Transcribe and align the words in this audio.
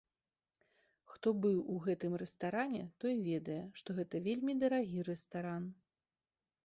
Хто 1.11 1.27
быў 1.43 1.59
у 1.73 1.75
гэтым 1.83 2.15
рэстаране, 2.21 2.83
той 3.03 3.13
ведае, 3.29 3.61
што 3.83 3.87
гэта 4.01 4.15
вельмі 4.29 4.53
дарагі 4.65 4.99
рэстаран. 5.11 5.63